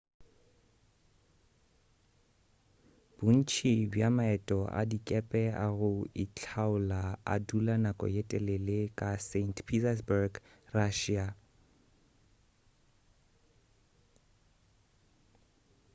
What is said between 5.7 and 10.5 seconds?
go itlhaola a dula nako ye telele ka st petersburg